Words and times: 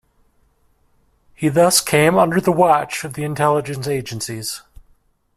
He 1.35 1.49
thus 1.49 1.79
came 1.79 2.17
under 2.17 2.41
the 2.41 2.51
watch 2.51 3.03
of 3.03 3.13
the 3.13 3.23
intelligence 3.23 3.87
agencies. 3.87 4.63